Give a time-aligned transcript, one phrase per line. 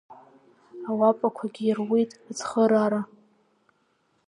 [0.89, 3.01] Ауапақәагьы ируит ацхыраара.